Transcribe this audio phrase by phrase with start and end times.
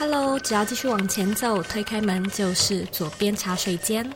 [0.00, 4.10] Hello，只要继续往前走，推开门就是左边茶水间。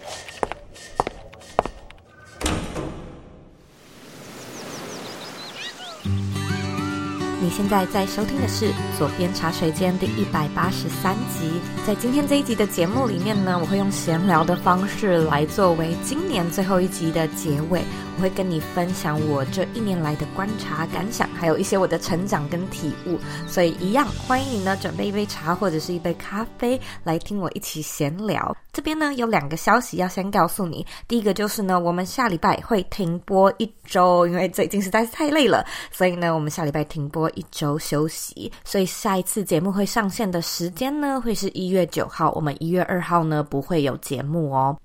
[7.38, 8.64] 你现在在收听的是
[8.98, 11.60] 《左边茶水间》第一百八十三集。
[11.86, 17.82] 在今天这一集的节目里面呢，我会用闲聊的方式来作为今年最后一集的结尾。
[18.16, 23.18] 我会跟你分享我这一年来的观察感想，还有一些我的成长跟体悟。
[23.48, 28.56] 所以一样欢迎你呢，准备一杯茶或者是一杯咖啡来听我一起闲聊。
[28.72, 30.86] 这边呢有两个消息要先告诉你。
[31.08, 38.50] 第一个就是呢，我们下礼拜会停播一周，因为最近实在是太累了，所以呢我们下礼拜停播一周休息。
[38.62, 44.76] 所以下一次节目会上线的时间呢会是一月九号，我们一月二号呢不会有节目哦。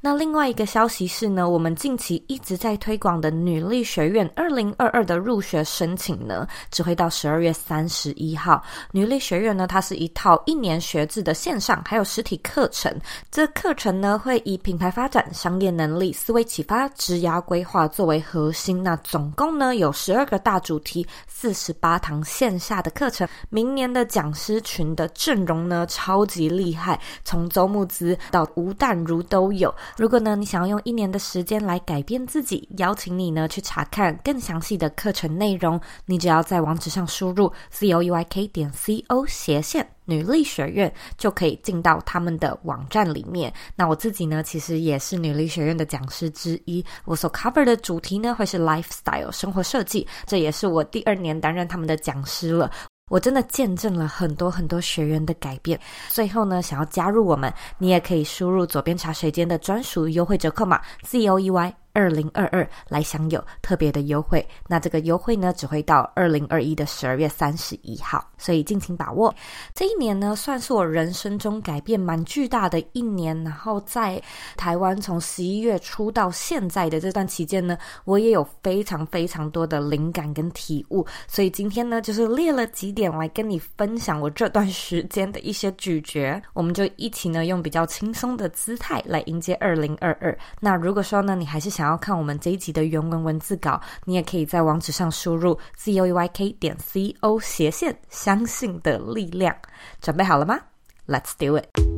[0.00, 8.62] 那另外一个消息是呢，我们近期一直在推广的女力学院二零二二的入学申请呢，只会到十二月三十一号。
[8.92, 12.96] 女力学院呢，它是一套一年学制的线上还有实体课程。
[13.28, 18.80] 这课程呢，会以品牌发展、商业能力、思维启发、职涯规划作为核心。
[18.80, 23.26] 那总共呢有十二个大主题，四十八堂线下的课程。
[23.50, 29.74] 明年的讲师群的阵容呢，超级厉害，从周慕姿到吴淡如都有。
[29.96, 35.80] 如果呢，你想要用一年的时间来改变自己，邀请你呢去查看更详细的课程内容。
[36.06, 43.52] 你只要在网址上输入 c o u y k 点 c o 斜线女力学院，就可以进到他们的网站里面。
[43.74, 46.84] 那我自己呢，其实也是女力学院的讲师之一。
[47.04, 52.70] 我所 cover 的主题呢，会是 lifestyle 生活设计，这也是我第二年担任他们的讲师了。
[53.08, 55.78] 我真的见证了很多很多学员的改变。
[56.08, 61.74] 最后呢，想要加入我们，你也可以输入左边茶水间的专属优惠折扣码 Z O E Y。
[61.92, 69.34] 二零二二来享有特别的优惠，那这个优惠呢，只会到二零二一的十二月三十一号，所以尽情把握。
[69.74, 73.28] 这一年呢，算是我人生中改变蛮巨大的一年。
[73.44, 74.20] 然后在
[74.56, 81.06] 台湾从十一月初到现在的这段期间呢，我也有非常非常多的灵感跟体悟。
[81.26, 86.40] 所以今天呢，就是列了几点来跟你分享我这段时间的一些咀嚼。
[86.52, 90.36] 我们就一起呢，用比较轻松的姿态来迎接二零二二。
[90.60, 99.54] 那如果说呢，你还是想要看我们这一集的原文文字稿，你也可以在网址上输入 z o y k 点 c o 斜线相信的力量。
[100.00, 100.58] 准备好了吗
[101.06, 101.97] ？Let's do it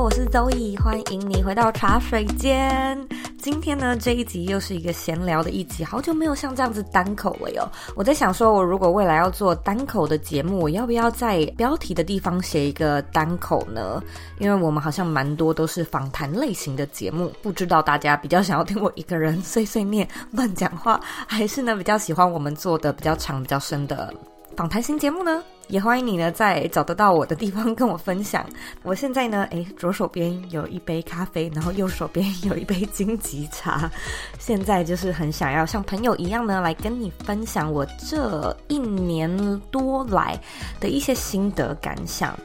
[0.00, 2.98] 我是周易欢迎你回到茶水间。
[3.38, 7.70] 今天呢，这一集又是一个闲聊的一集，好久没有像这样子单口了哟。
[7.94, 14.02] 我在想说，我如果未来要做单口的节目，我要不要在标题的地方写一个单口呢？
[14.38, 24.12] 因为我们好像蛮多都是访谈类型的节目，不知道大家比较想要听我一个人碎碎念乱讲话，还是呢比较喜欢我们做的比较长、比较深的
[24.60, 25.42] 访谈型节目呢？
[25.68, 28.44] 也欢迎你呢，在找得到我的地方跟我分享。
[28.82, 33.90] 我现在呢，诶，左手边有一杯咖啡，然后右手边有一杯荆棘茶。
[34.38, 40.38] 现在就是很想要像朋友一样呢，来跟你分享我这一年多来
[40.78, 42.38] 的一些心得感想。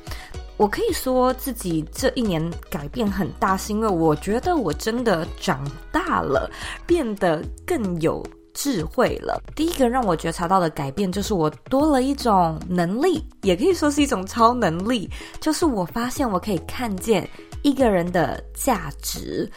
[0.55, 6.49] 我可以说自己这一年改变很大，是因为我觉得我真的长大了，
[6.87, 8.25] 变得更有。
[8.55, 9.39] 智慧了。
[9.55, 15.07] 第一个让我觉察到的改变，就是我多了一种能力，也可以说是一种超能力，
[15.39, 17.29] 就是我发现我可以看见
[17.61, 19.47] 一个人的价值。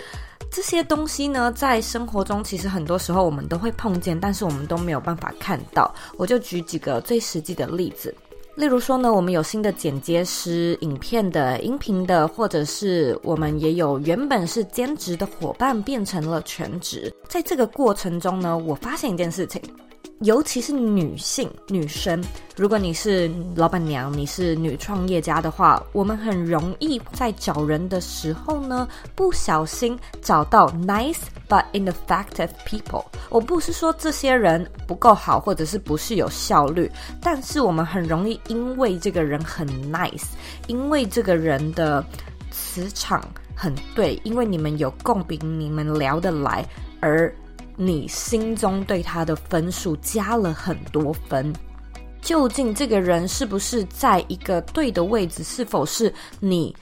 [0.51, 5.95] 这些东西呢，在生活中其实很多时候我们都会碰见，但是我们都没有办法看到。
[6.17, 8.15] 我就举几个最实际的例子。
[8.59, 17.15] 例如说呢，我们有新的剪接师、影片的、音频的，或者是我们也有原本是兼职的伙伴变成了全职。
[17.29, 19.63] 在这个过程中呢，我发现一件事情。
[20.23, 22.21] 尤其是女性、女生，
[22.57, 33.05] 如果你是老板娘，你是女创业家的话，我们很容易在找人的时候呢，不小心找到 nice but ineffective people。
[33.29, 36.91] 我不是说这些人不够好，或者是不是有效率，
[37.23, 40.25] 但是我们很容易因为这个人很 nice，
[40.67, 42.05] 因为这个人的
[42.51, 43.23] 磁场
[43.55, 46.67] 很对，因为你们有共鸣，你们聊得来，
[46.99, 47.33] 而。
[47.81, 51.53] 你心中对他的分数加了很多分，
[52.21, 55.45] 究竟这个人是不是在一个对的位置？
[55.45, 56.75] 是否是你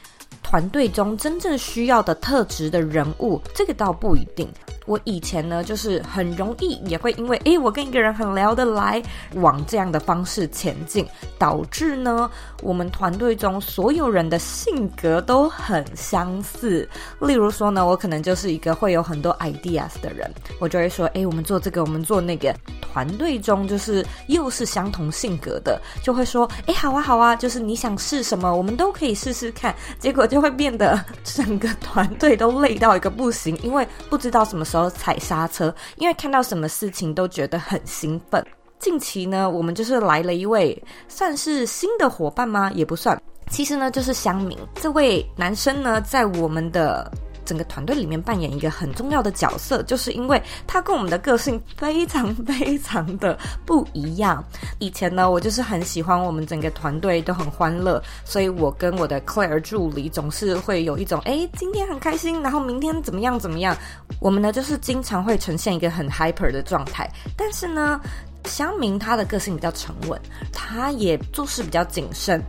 [0.43, 3.38] 团队中真正需要的特质的人物？
[3.54, 4.48] 这个倒不一定。
[4.87, 9.03] 我以前呢，就是很容易也会因为，诶，我跟一个人很聊得来，
[9.35, 11.06] 往这样的方式前进，
[11.38, 12.31] 导致呢，
[12.62, 16.88] 我们团队中所有人的性格都很相似。
[17.21, 22.55] 例如说呢，我可能就是一个会有很多 ideas 的人，我就会说，诶，我们做这个，我们做那个。
[22.93, 29.75] 团队中就是又是相同性格的，就会说，诶，好啊，好啊，就是你想试什么，我们都可以试试看。
[29.99, 38.44] 结果就会变得整个团队都累到一个不行，因为不知道什么时候踩刹车，因为看到什么事情都觉得很兴奋。
[38.78, 42.70] 近期呢，我们就是来了一位算是新的伙伴吗？
[42.75, 43.20] 也不算。
[43.49, 47.11] 其实呢，就是乡民这位男生呢，在我们的。
[47.46, 54.44] 整个团队里面扮演一个很重要的角色，就是因为他跟我们的个性非常非常的不一样。
[54.81, 63.76] 以前呢，我就是很喜欢我们整个团队都很欢乐，所以我跟我的 Claire 助理总是会有一种，诶，今天很开心，然后明天怎么样怎么样。
[64.20, 67.08] 我们呢，就是经常会呈现一个很 hyper 的状态。
[67.37, 68.00] 但是呢，
[68.46, 70.20] 乡民他的个性比较沉稳，
[70.52, 72.43] 他也做事比较谨慎。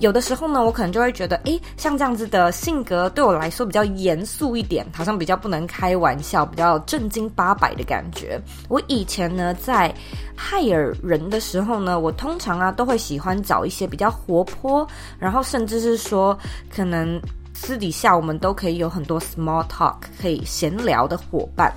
[0.00, 8.40] 有的时候呢，我可能就会觉得，诶，像这样子的性格对我来说比较严肃一点，好像比较不能开玩笑，比较正经八百的感觉。
[8.68, 9.94] 我以前呢，在
[10.34, 14.86] 害尔人的时候呢，我通常啊都会喜欢找一些比较活泼，
[15.16, 16.36] 然后甚至是说
[16.74, 17.20] 可能
[17.54, 21.72] 私底下我们都可以有很多 small talk 可以闲聊的伙伴。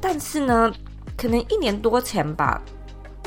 [0.00, 0.72] 但是呢，
[1.16, 2.62] 可能一年多前吧。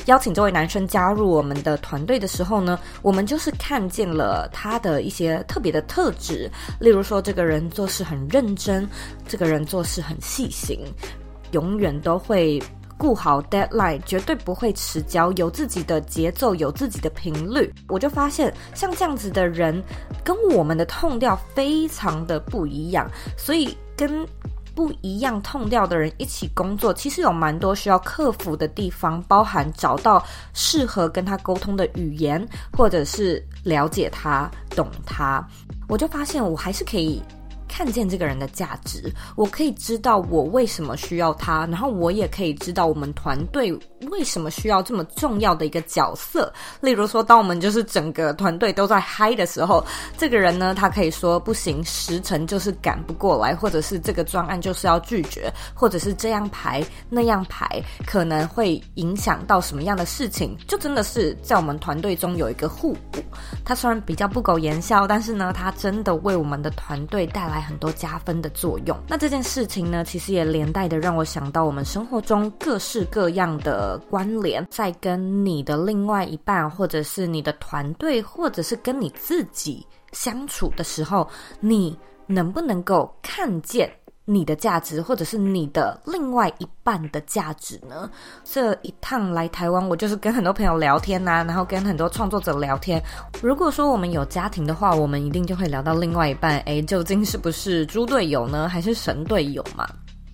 [0.10, 8.90] 邀请这位男生加入我们的团队的时候呢，我们就是看见了他的一些特别的特质，例如说，这个人做事很认真，
[9.28, 10.80] 这个人做事很细心，
[11.52, 12.60] 永远都会
[12.98, 17.72] 顾好 deadline，绝对不会迟交，有自己的节奏，有自己的频率。
[17.88, 19.80] 我就发现，像这样子的人，
[20.24, 23.08] 跟我们的痛调非常的不一样，
[23.38, 24.28] 所以跟。
[24.80, 35.46] 不一样 tone 调的人一起工作，其实有蛮多需要克服的地方，包含找到适合跟他沟通的语言，或者是了解他、懂他。
[35.90, 37.22] 我就发现，我还是可以。
[37.70, 43.72] 看见这个人的价值，我可以知道我为什么需要他，然后我也可以知道我们团队
[44.12, 46.52] 为什么需要这么重要的一个角色。
[46.82, 49.86] 例如说，当我们就是整个团队都在嗨的时候，
[50.18, 63.24] 这个人呢，他可以说不行，时程就是赶不过来，或者是这个专案就是要拒绝，或者是这样排那样排，可能会影响到什么样的事情，就真的是在我们团队中有一个互补。
[63.64, 68.98] 他虽然比较不苟言笑，但是呢，他真的为我们的团队带来很多加分的作用。
[69.08, 81.28] 那这件事情呢，其实也连带的让我想到我们生活中各式各样的关联，在跟你的另外一半，或者是你的团队，或者是跟你自己相处的时候，
[81.60, 83.92] 你能不能够看见
[84.32, 88.08] 你的价值，或者是你的另外一半的价值呢？
[88.44, 93.02] 这一趟来台湾，我就是跟很多朋友聊天呐、啊，然后跟很多创作者聊天。
[93.42, 99.88] 如果说我们有家庭的话，我们一定就会聊到另外一半，诶，究竟是不是猪队友呢，还是神队友嘛？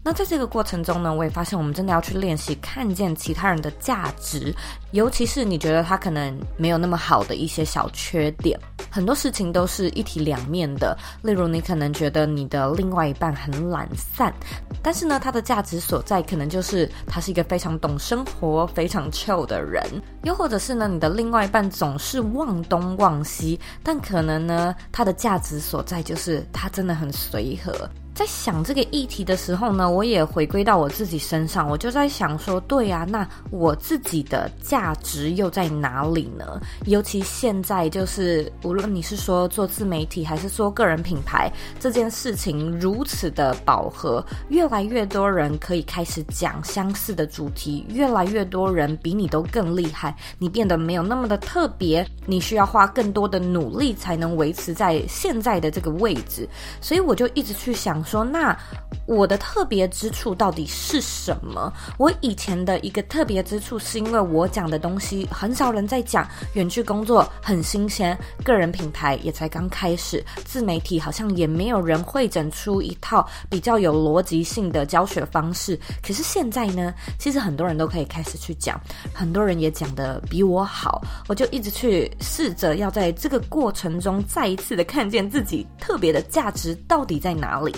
[0.08, 4.54] 那在这个过程中呢，我也发现我们真的要去练习看见其他人的价值，
[4.92, 8.56] 尤其是你觉得他可能没有那么好的一些小缺点。
[8.92, 14.32] 很多事情都是一体两面的，例如你可能觉得你的另外一半很懒散，
[14.84, 19.84] 但是呢，他的价值所在可能就是他是一个非常懂生活、非常 chill 的人。
[20.22, 27.90] 又或者是呢，你的另外一半总是忘东忘西，但可能呢，他的价值所在就是他真的很随和。
[28.16, 36.62] 在想这个议题的时候呢，我也回归到我自己身上，我就在想说，对啊，那我自己的价值又在哪里呢？
[36.86, 56.48] 尤其现在，就是无论你是说做自媒体，还是说个人品牌，这件事情如此的饱和，越来越多人可以开始讲相似的主题，越来越多人比你都更厉害，你变得没有那么的特别，你需要花更多的努力才能维持在现在的这个位置，
[56.80, 58.05] 所以我就一直去想。
[58.06, 58.58] 说那
[59.06, 61.72] 我的特别之处到底是什么？
[61.98, 75.80] 我以前的一个特别之处是因为我讲的东西很少人在讲，远距工作很新鲜，个人品牌也才刚开始，自媒体好像也没有人会整出一套比较有逻辑性的教学方式。
[76.02, 78.80] 可是现在呢，其实很多人都可以开始去讲，
[79.14, 87.76] 很多人也讲得比我好，我就一直去试着要在这个过程中再一次的看见自己特别的价值到底在哪里。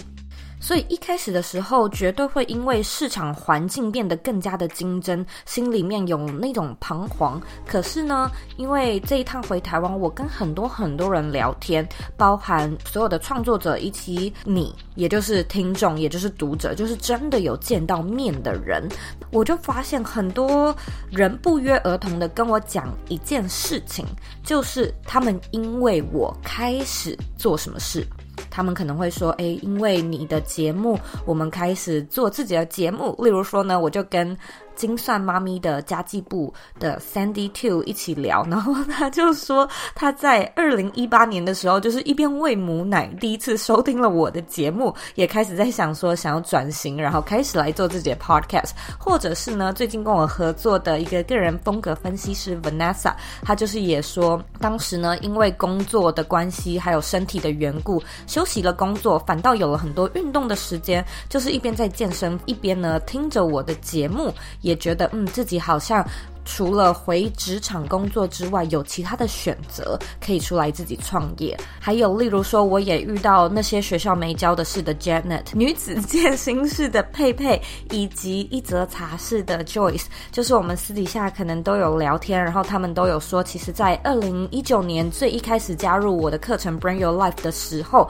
[0.59, 7.39] 所以一开始的时候，绝对会因为市场环境变得更加的竞争，心里面有那种彷徨。
[7.65, 11.87] 可是呢，因为这一趟回台湾，我跟很多很多人聊天，
[12.17, 18.87] 包含所有的创作者以及你，也就是听众，也就是读者，就是真的有见到面的人，
[19.31, 20.75] 我就发现很多
[21.11, 24.05] 人不约而同的跟我讲一件事情，
[24.43, 28.05] 就是他们因为我开始做什么事。
[28.49, 33.15] 他们可能会说：“哎，因为你的节目，我们开始做自己的节目。
[33.23, 34.37] 例如说呢，我就跟。”
[34.77, 48.69] 精算妈咪的家计部的 Sandy Two 一起聊，然后他就说他在二零一八年的时候，就是一边喂母奶，第一次收听了我的节目，也开始在想说想要转型，然后开始来做自己的 podcast，
[48.99, 64.31] 或者是呢，最近跟我合作的一个个人风格分析师 Vanessa，他就是也说，当时呢因为工作的关系，还有身体的缘故，休息了工作，反倒有了很多运动的时间，就是一边在健身，一边呢听着我的节目。
[64.67, 66.05] 也觉得嗯，自己好像
[66.43, 71.57] 除了回职场工作之外，有其他的选择，可以出来自己创业。
[71.79, 88.09] 还有例如说，我也遇到那些学校没教的事的 Janet，女子健心室的佩佩，以及一则茶室的 Joyce，就是我们私底下可能都有聊天，然后他们都有说，其实，在二零一九年最一开始加入我的课程 Bring Your Life 的时候。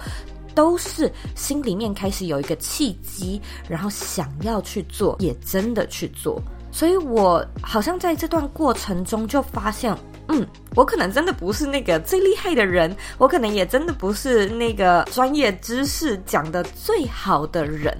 [0.58, 6.42] 都是心里面开始有一个契机，然后想要去做，也真的去做。
[6.72, 9.96] 所以我好像在这段过程中就发现，
[10.30, 17.96] 嗯，我可能真的不是那个最厉害的人，我可能也真的不是那个专业知识讲的最好的人，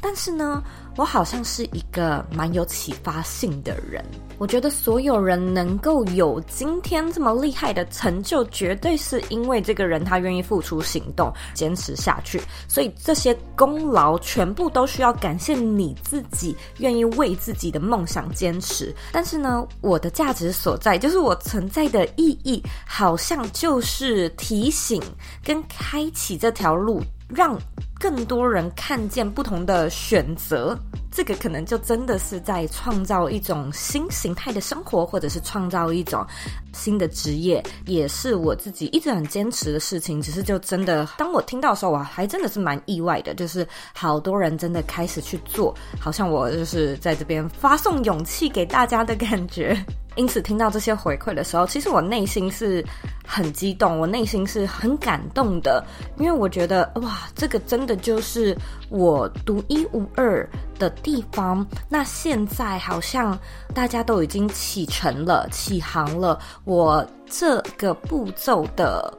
[0.00, 0.60] 但是呢，
[0.96, 4.04] 我好像是一个蛮有启发性的人。
[4.38, 12.40] 我觉得所有人能够有今天这么厉害的成就，绝对是因为这个人他愿意付出行动，坚持下去。
[12.66, 18.94] 所以这些功劳全部都需要感谢你自己，愿意为自己的梦想坚持。
[19.12, 25.02] 但是呢，我的价值所在，就是我存在的意义，好像就是提醒
[25.44, 27.58] 跟开启这条路，让
[28.00, 30.76] 更多人看见不同的选择。
[31.12, 36.24] 这个可能就真的是在创造一种新形态的生活，或者是创造一种
[36.72, 40.22] 新的职业，也是我自己一直很坚持的事情。
[40.22, 49.76] 只是就真的，当我听到的时候，我还真的是蛮意外的，就是好多人真的开始去做，好像我就是在这边发送勇气给大家的感觉。
[50.16, 52.84] 因此，听到这些回馈的时候，其实我内心是
[53.24, 55.84] 很激动，我内心是很感动的，
[56.18, 58.56] 因为我觉得哇，这个真的就是
[58.88, 61.66] 我独一无二的地方。
[61.88, 63.36] 那现在好像
[63.74, 69.12] 大家都已经启程了，起航了，我这个步骤的。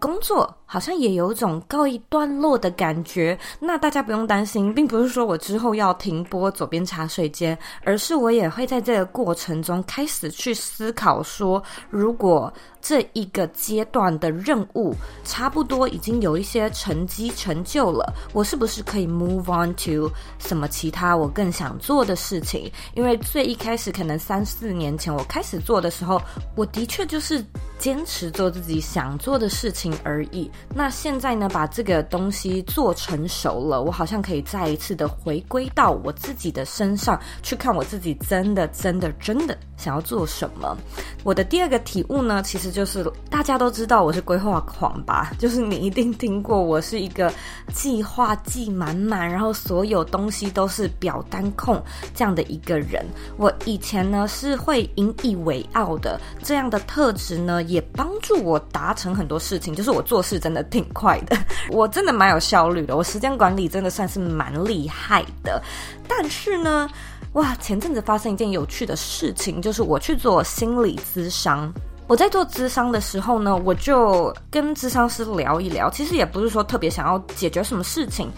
[0.00, 12.52] 工作好像也有种告一段落的感觉，那大家不用担心，并不是说我之后要停播左边茶水间，而是我也会在这个过程中开始去思考说，如果。
[12.86, 22.70] 这一个阶段的任务差不多已经有一些成绩成就了，我是不是可以 move on to 什么其他我更想做的事情？
[22.94, 26.20] 因为最一开始可能三四年前我开始做的时候，
[26.54, 27.42] 我的确就是
[27.78, 30.50] 坚持做自己想做的事情而已。
[30.72, 40.76] 那现在呢，把这个东西做成熟了，我好像可以再一次的回归到我自己的身上去看我自己真的真的真的想要做什么。
[41.22, 42.74] 我的第二个体悟呢，其实。
[42.74, 47.32] 就是大家都知道我是规划狂吧， 就是你一定听过我是一个
[47.72, 51.80] 计划计满满，然后所有东西都是表单控
[52.12, 53.06] 这样的一个人。
[53.36, 59.72] 我以前呢是会引以为傲的，这样的特质呢也帮助我达成很多事情。
[59.72, 61.34] 就是我做事真的挺快的，
[61.72, 65.62] 我真的蛮有效率的，我时间管理真的算是蛮厉害的。
[66.06, 66.86] 但是呢，
[67.32, 71.72] 哇，前阵子发生一件有趣的事情，就是我去做心理咨商。
[72.06, 78.30] 我在做咨商的时候呢，我就跟咨商师聊一聊，其实也不是说特别想要解决什么事情。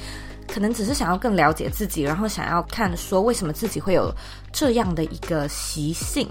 [0.49, 4.15] 可能只是想要更了解自己，然后想要看说为什么自己会有
[4.57, 6.27] 这样的一个习性。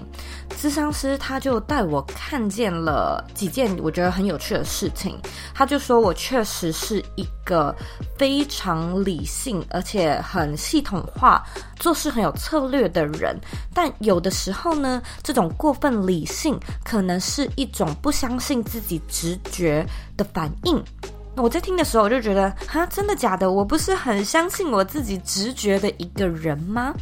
[0.60, 5.16] 咨商师他就带我看见了几件我觉得很有趣的事情。
[5.54, 7.72] 他就说我确实是一个
[8.18, 13.38] 非常理性而且很系统化、做事很有策略的人，
[13.72, 20.82] 但有的时候呢，这种过分理性可能是一种不相信自己直觉的反应。
[21.36, 23.52] 我在听的时候，我就觉得，哈，真的假的？
[23.52, 26.92] 我不是很相信我自己直觉的一个人吗？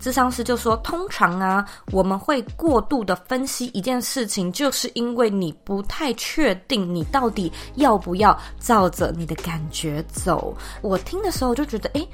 [0.00, 10.56] 智商师就说，通常啊，我们会过度的分析一件事情，就是因为你不太确定你到底要不要照着你的感觉走。
[10.80, 12.08] 我听的时候就觉得，诶，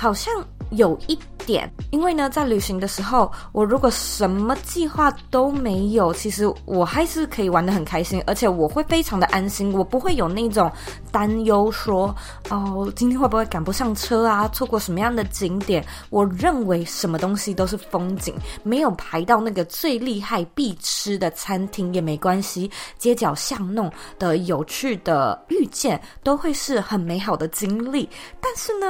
[0.00, 0.32] 好像。
[0.70, 10.70] 有一点，因为呢，在旅行的时候，我如果什么计划都没有，其实我还是可以玩得很开心，而且我会非常的安心，我不会有那种
[11.10, 12.14] 担忧说，
[12.50, 15.84] 哦，今天会不会赶不上车啊，错过什么样的景点？
[16.08, 23.90] 我认为什么东西都是风景，没有排到那个最厉害必吃的餐厅也没关系，街角巷弄
[24.20, 28.08] 的有趣的遇见都会是很美好的经历，
[28.40, 28.86] 但是呢。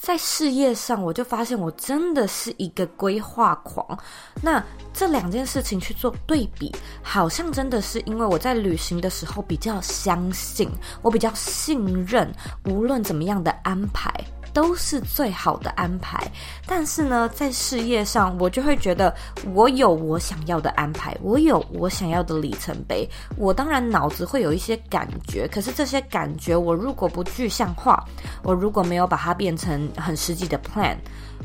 [0.00, 3.86] 在事业上，我就发现我真的是一个规划狂。
[4.40, 4.64] 那
[4.94, 10.70] 这两件事情去做对比，好像真的是因为我在旅行的时候比较相信，
[11.02, 12.32] 我比较信任，
[12.64, 14.10] 无论怎么样的安排。
[14.52, 16.20] 都是最好的安排，
[16.66, 19.14] 但是呢，在事业上，我就会觉得
[19.54, 23.08] 我有我想要的安排，我有我想要的里程碑。
[23.36, 28.04] 我当然脑子会有一些感觉，可是这些感觉，我如果不具象化，
[28.42, 30.96] 我如果没有把它变成很实际的 plan，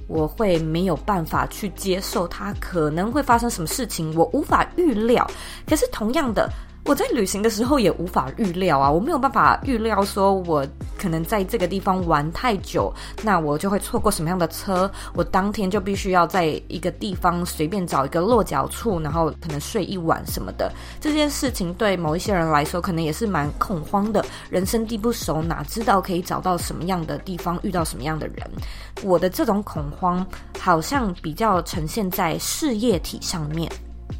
[0.08, 5.26] 我会没有办法去接受它可能会发生什么事情，我无法预料。
[5.68, 6.50] 可是同样的。
[6.86, 10.66] 我在旅行的时候也无法预料啊，我没有办法预料说，我
[11.00, 20.72] 可能在这个地方玩太久，那我就会错过什么样的车，我当天就必须要在一个地方随便找一个落脚处，然后可能睡一晚什么的。
[21.02, 24.24] 这件事情对某一些人来说，可能也是蛮恐慌的。
[24.52, 28.48] 人生地不熟，哪知道可以找到什么样的地方，遇到什么样的人？
[29.02, 30.24] 我的这种恐慌，
[30.60, 33.72] 好像比较呈现在事业体上面。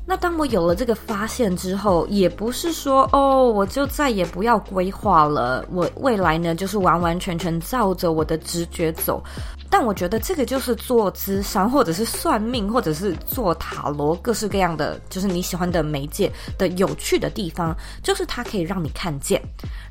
[0.08, 5.66] 那当我有了这个发现之后，也不是说哦，我就再也不要规划了。
[5.72, 9.24] 我未来呢，就是完完全全照着我的直觉走。
[9.68, 19.42] 但我觉得这个就是做智商，或者是算命，或者是做塔罗，各式各样的，就是你喜欢的媒介的有趣的地方，就是它可以让你看见，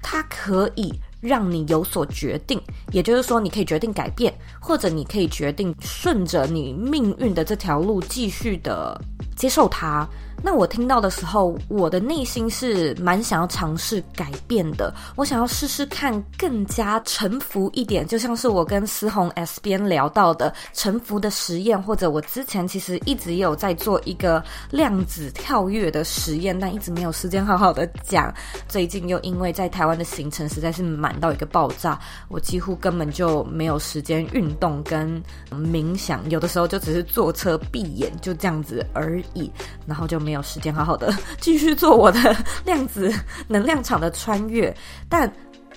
[0.00, 0.94] 它可以
[1.24, 2.60] 让你有所决定。
[2.92, 9.00] 也就是说，你可以决定改变，或者你可以决定顺着你命运的这条路继续的。
[9.36, 10.06] 接受它。
[10.42, 14.92] 那我听到的时候，我的内心是蛮想要尝试改变的。
[15.16, 28.32] 我想要试试看更加臣服一点，就像是我跟思宏 S 边聊到的臣服的实验，或者我之前其实一直有在做一个量子跳跃的实验，但一直没有时间好好的讲。
[28.68, 31.98] 最近又因为在台湾的行程实在是满到一个爆炸，
[32.28, 39.50] 我几乎根本就没有时间运动跟冥想，有的时候就只是坐车闭眼就这样子而已，
[39.86, 40.42] 然后就没有。
[40.42, 43.12] 时间好好的 继续做我的量子
[43.46, 44.74] 能量场的穿越，
[45.08, 45.32] 但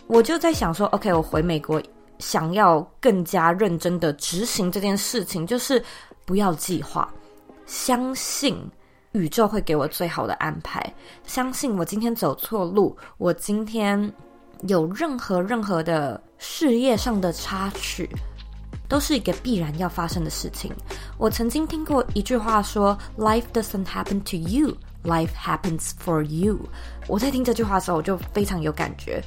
[0.08, 1.82] 我就在想说，OK，我回美国
[2.20, 5.84] 想要更加认真的执行这件事情，就是
[6.26, 7.08] 不要计划，
[7.66, 8.58] 相信
[9.12, 10.82] 宇宙会给我最好的安排，
[11.26, 14.14] 相信我今天走错路，我今天
[14.68, 18.10] 有任何任何的事业上的插曲。
[18.88, 20.72] 都是一个必然要发生的事情。
[21.18, 26.60] 我曾经听过一句话说：“Life doesn't happen to you, life happens for you。”
[27.08, 29.24] 我在听这句话的时候，我就非常有感觉。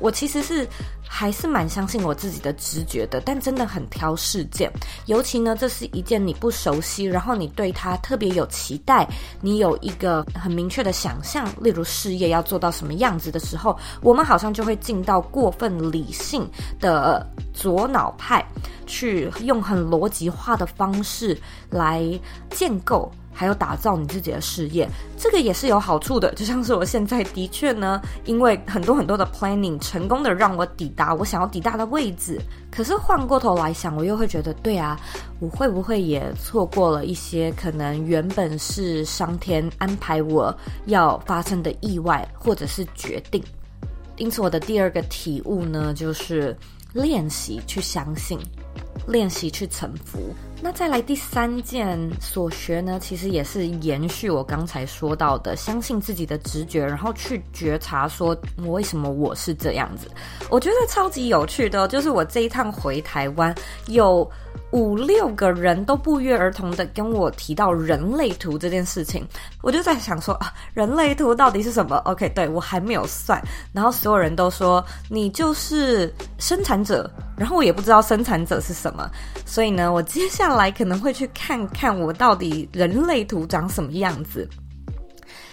[0.00, 0.66] 我其实是
[1.06, 4.70] 还是蛮相信我自己的直觉的，但真的很挑事件。
[5.06, 9.06] 尤其呢，这是一件你不熟悉，然后你对它特别有期待，
[9.40, 16.48] 你有一个很明确的想象，例如事业要做到什么样子的时候，我们好像就会进到过分理性
[16.80, 18.44] 的左脑派，
[18.86, 21.36] 去用很逻辑化的方式
[21.68, 22.02] 来
[22.50, 23.10] 建构。
[23.32, 26.34] 还有打造你自己的事业，这个也是有好处的。
[26.34, 32.40] 就像是我现在的确呢，因为很多很多的 planning 成功的让我抵达我想要抵达的位置。
[32.70, 34.98] 可是换过头来想，我又会觉得，对啊，
[35.38, 40.54] 我会不会也错过了一些可能原本是上天安排我
[40.86, 43.42] 要发生的意外或者是决定？
[44.16, 46.54] 因此，我的第二个体悟呢，就是
[46.92, 48.38] 练习去相信，
[49.06, 50.34] 练习去臣服。
[50.62, 60.10] 那再来第三件所学呢，其实也是延续我刚才说到的，相信自己的直觉，然后去觉察说，我为什么我是这样子？
[60.50, 63.54] 我觉得超级有趣的，就是我这一趟回台湾
[63.86, 64.30] 有。
[64.72, 69.26] 五六个人都不约而同的跟我提到人类图这件事情，
[69.62, 79.10] 我就在想说啊，人类图到底是什么？OK，对，我还没有算，然后所有人都说你就是生产者，然后我也不知道生产者是什么，
[79.44, 84.48] 所以呢，我接下来可能会去看看我到底人类图长什么样子。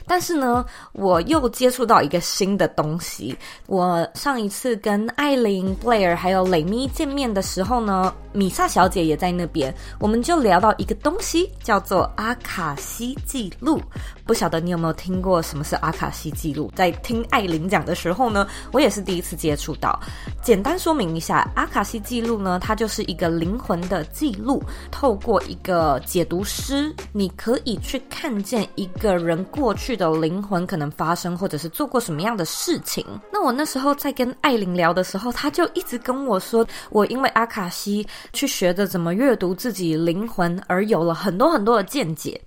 [0.07, 3.37] 但是呢，我又接触到一个新的东西。
[3.65, 13.81] 我上一次跟艾琳、Blair 还有蕾咪见面的时候呢，米萨小姐也在那边，我们就聊到一个东西，叫做阿卡西记录。
[14.27, 16.69] 不晓得你有没有听过什么是阿卡西记录？
[16.75, 19.97] 在听艾琳讲的时候呢，我也是第一次接触到。
[20.43, 24.61] 简单说明一下，阿卡西记录呢，它就是一个灵魂的记录，
[24.91, 33.05] 透过一个解读师，你可以去看见一个人过去的灵魂可能发生或者是做过什么样的事情。
[33.31, 42.39] 那我那时候在跟艾琳聊的时候，他就一直跟我说，我因为阿卡西去学着怎么阅读自己灵魂，而有了很多很多的见解。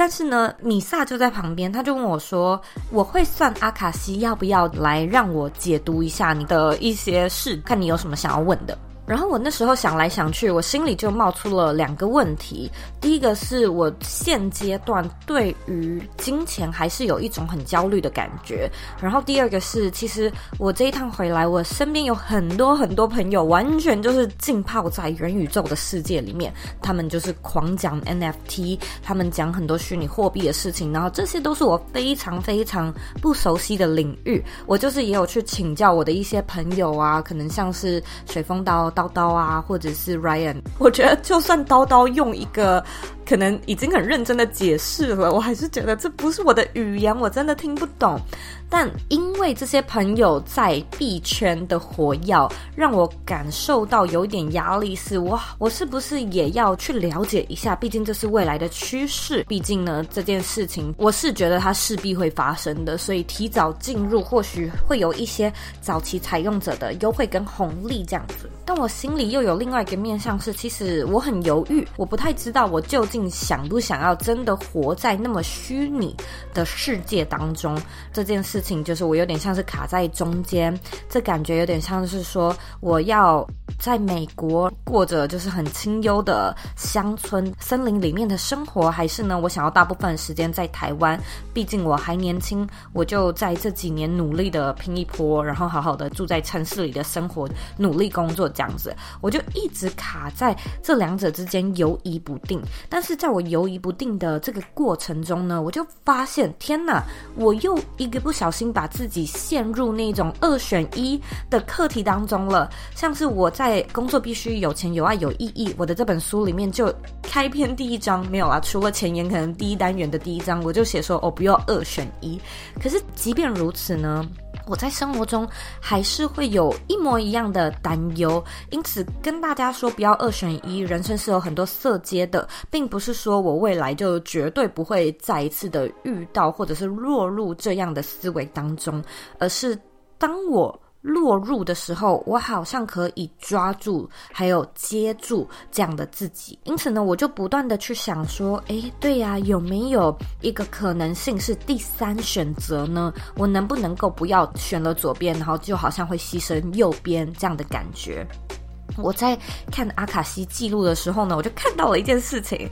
[0.00, 2.58] 但是呢，米萨就在旁边，他就问我说
[2.90, 8.78] ：“我会算阿卡西，要不要来让我解读一下你的一些事，看你有什么想要问的？”
[9.10, 12.70] 然后我那时候想来想去，我心里就冒出了两个问题。
[13.00, 18.70] 第一个是我现阶段对于金钱还是有一种很焦虑的感觉。
[19.02, 34.40] 然后第二个是，其实我这一趟回来，我身边有很多很多朋友，完全就是浸泡在元宇宙的世界里面，他们就是狂讲 NFT，他们讲很多虚拟货币的事情，然后这些都是我非常非常不熟悉的领域。
[34.66, 38.88] 我就是也有去请教我的一些朋友啊，可能像是水风刀。
[39.00, 42.84] 刀刀啊，或者是 Ryan，我觉得就算刀刀用一个
[43.30, 48.20] 可能已经很认真的解释了，我还是觉得这不是我的语言，我真的听不懂。
[48.68, 57.76] 但因为这些朋友在币圈的火药，让我感受到有一点压力是，是我我是不是也要去了解一下？
[57.76, 68.50] 毕竟这是未来的趋势，毕竟呢这件事情我是觉得它势必会发生的，所以提早进入或许会有一些早期采用者的优惠跟红利这样子。
[68.64, 76.14] 但我心里又有另外一个面向是，其实我很犹豫，我不太知道我究竟想不想要真的活在那么虚拟
[76.54, 77.76] 的世界当中
[78.12, 78.60] 这件事。
[78.60, 80.78] 情就是我有点像是卡在中间，
[81.08, 83.44] 这感觉有点像是说我要
[83.78, 91.18] 在美国过着就是很清幽的乡村森林里面的生活，还是呢我想要大部分时间在台湾？
[91.54, 102.60] 毕竟我还年轻，我就在这几年努力的拼一波，然后好好的住在城市里的生活，努力工作这样子，我就一直卡在这两者之间犹疑不定。
[102.88, 107.04] 但是在我犹疑不定的这个过程中呢，我就发现天哪，
[107.36, 108.70] 我又一个不小心。
[108.72, 111.20] 把自己陷入那种二选一
[111.50, 122.40] 的课题当中了，像是我在工作必须有钱有爱有意义，我的这本书里面就开篇第一章没有啦，除了前言，可能第一单元的第一章我就写说哦，不要二选一。
[122.80, 124.24] 可是即便如此呢，
[124.70, 125.46] 我在生活中
[125.80, 130.78] 还是会有一模一样的担忧，因此跟大家说不要二选一。
[130.78, 139.02] 人生是有很多色阶的，并不是说我未来就绝对不会再一次的遇到或者是落入这样的思维当中，
[139.40, 139.76] 而是
[140.16, 140.80] 当我。
[141.00, 146.58] 落入的时候，我好像可以抓住，还有接住这样的自己。
[146.64, 153.12] 因此呢，我就不断的去想说，诶，对呀，有没有一个可能性是第三选择呢？
[153.36, 158.26] 我能不能够不要选了左边，然后就好像会牺牲右边这样的感觉？
[158.98, 159.38] 我在
[159.72, 162.68] 看阿卡西记录的时候呢，我就看到了一件事情，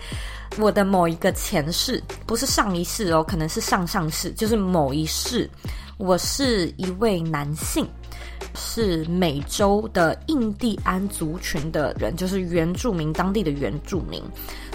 [0.59, 5.49] 我的某一个前世，不是上一世哦，可能是上上世，就是某一世，
[5.97, 7.88] 我是一位男性。
[8.59, 14.21] 是美洲的印第安族群的人，就是原住民，当地的原住民。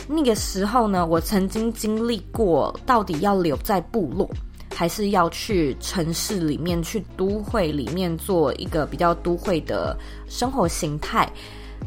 [0.07, 4.29] 那个时候呢，我曾经经历过，到底要留在部落，
[4.73, 11.29] 还是要去城市里面，去都会里面做一个比较都会的生活形态，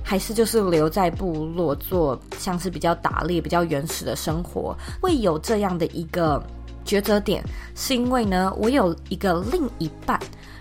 [0.03, 4.77] 还是就是留在部落做像是比较打猎、比较原始的生活？
[5.01, 6.43] 会有这样的一个
[6.87, 7.43] 抉择点，
[7.75, 10.19] 是因为呢，我有一个另一半。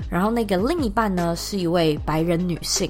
[0.10, 2.90] 然后那个另一半呢，是一位白人女性。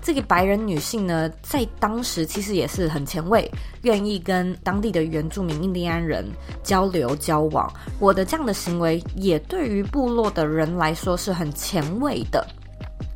[0.00, 3.50] 这个白人女性呢，在当时其实也是很前卫，
[3.82, 6.24] 愿意跟当地的原住民印第安人
[6.62, 7.70] 交流交往。
[7.98, 12.46] 我的这样的行为，也对于部落的人来说是很前卫的。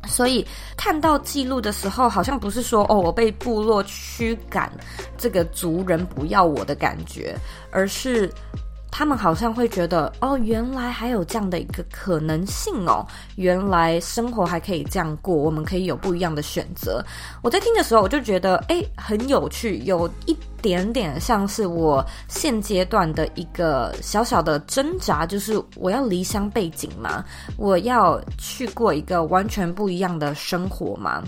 [0.05, 0.45] 所以
[0.77, 4.71] 看到记录的时候，好像不是说哦，我被部落驱赶，
[5.17, 7.35] 这个族人不要我的感觉，
[7.71, 8.29] 而是。
[8.95, 13.03] 他们好像会觉得，哦，原来还有这样的一个可能性哦，
[13.37, 17.03] 原来生活还可以这样过，我们可以有不一样的选择。
[17.41, 27.25] 我在听的时候，我就觉得，诶，很有趣，有一点点像是我现阶段的一个小小的挣扎，就是我要离乡背井嘛，
[27.57, 31.23] 我要去过一个完全不一样的生活嘛。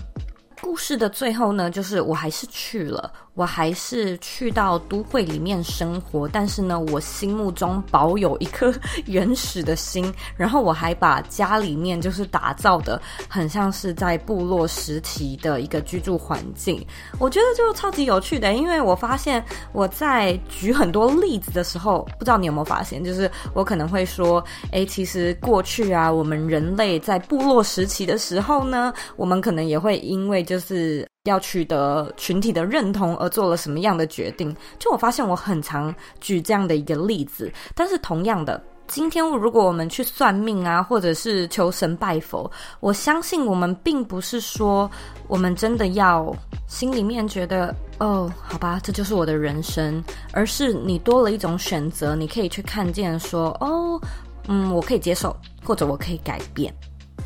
[0.62, 3.12] 故事的最后呢，就是我还是去了。
[3.36, 8.72] 我还是去到都会里面生活，但是呢，我心目中保有一颗
[9.04, 16.82] 原始的心，然后我还把家里面就是打造的很像是在部落时期的一个居住环境，
[17.18, 31.06] 我觉得就超级有趣的，因为我发现我在举很多例子的时候，不知道你有没有发现，就是我可能会说，诶，其实过去啊，我们人类在部落时期的时候呢，我们可能也会因为就是。
[31.26, 34.56] 要取得群体的认同而做了什么样的决定？
[34.78, 44.90] 就我发现我很常举这样的一个例子，但是同样的，今天如果我们去算命啊，或者是求神拜佛，我相信我们并不是说
[45.28, 46.34] 我们真的要
[46.66, 54.00] 心里面觉得哦，好吧，这就是我的人生，而是你多了一种选择，你可以去看见说哦，
[54.48, 56.72] 嗯，我可以接受，或者我可以改变。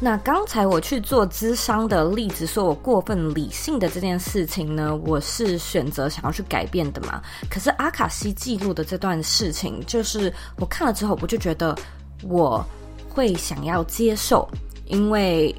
[0.03, 7.21] 那刚才我去做咨商的例子，说我过分理性的这件事情呢，我是选择想要去改变的嘛。
[7.51, 11.77] 可是阿卡西记录的这段事情，就是我看了之后，我就觉得
[12.23, 12.65] 我
[13.11, 14.49] 会想要接受，
[14.87, 15.55] 因为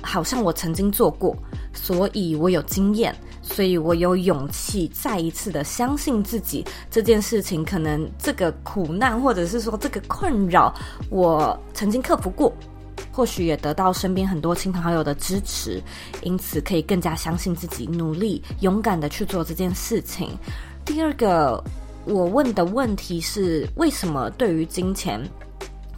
[0.00, 1.36] 好像我曾经做过，
[1.74, 6.64] 所以我有经验，所以我有勇气再一次的相信自己。
[6.90, 10.74] 这件事情可能这个苦难，或者是说这个困扰，
[11.10, 12.50] 我曾经克服过。
[13.12, 15.82] 或许也得到身边很多亲朋好友的支持，
[16.22, 20.30] 因此可以更加相信自己，努力勇敢的去做这件事情。
[20.84, 21.62] 第二个，
[22.04, 25.20] 我问的问题是：为什么对于金钱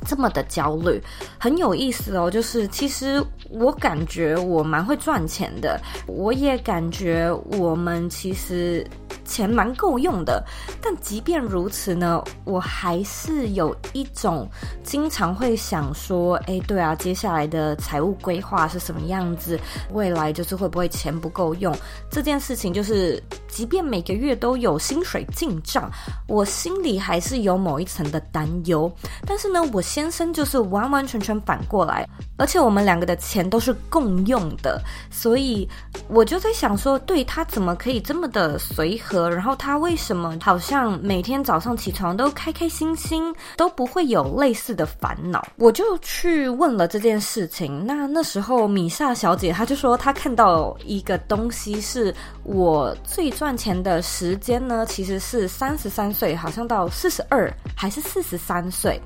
[0.07, 1.03] 这么的焦虑？
[1.39, 8.87] 很有意思哦，就是其实我感觉我蛮会赚钱的，我也感觉我们其实。
[9.29, 10.41] 钱蛮够用的，
[10.81, 14.49] 但即便如此呢，我还是有一种
[14.85, 19.59] 经常会想说，哎，对啊，接下来的财务规划是什么样子？
[19.93, 21.77] 未来就是会不会钱不够用？
[22.09, 23.21] 这件事情就是，
[23.57, 25.91] 即便每个月都有薪水进账，
[26.29, 28.93] 我心里还是有某一层的担忧。
[29.27, 34.79] 但是呢，我先生就是完完全全反过来，而且我们两个的钱都是共用的，
[35.11, 35.67] 所以
[36.07, 39.31] 我就在想说，对，他怎么可以这么的随和？
[39.31, 45.43] 然后他为什么好像每天早上起床都开开心心，都不会有类似的烦恼？
[45.57, 47.87] 我就去问了这件事情。
[47.87, 59.01] 那那时候米萨小姐她就说，她看到一个东西，是我最赚钱的时间呢，其实是三十三岁，好像到四十二还是四十三岁。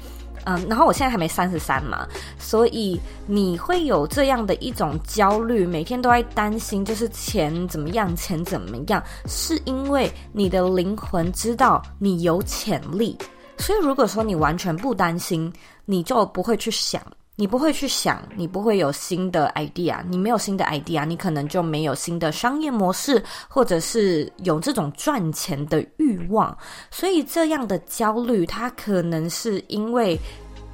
[0.45, 13.19] 嗯，然后我现在还没三十三嘛，所以你会有这样的一种焦虑，每天都在担心，就是钱怎么样，钱怎么样，是因为你的灵魂知道你有潜力，
[13.59, 15.53] 所以如果说你完全不担心，
[15.85, 17.03] 你就不会去想。
[17.41, 26.55] 你不会去想，你不会有新的 idea，你没有新的 idea，你可能就没有新的商业模式，或者是有这种赚钱的欲望。
[26.91, 30.21] 所以这样的焦虑，它可能是因为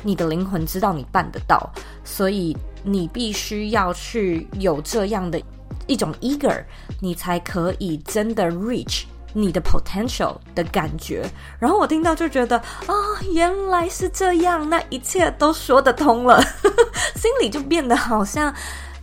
[0.03, 1.71] 你的灵魂知道你办得到，
[2.03, 5.41] 所以你必须要去有这样的
[5.87, 6.65] 一种 eager，
[7.01, 9.05] 你才可以真的 reach。
[9.39, 12.95] 你的 potential 的感觉，然后我听到就觉得啊、
[13.35, 16.43] 原来是这样，那一切都说得通了，
[17.17, 18.51] 心里就变得好像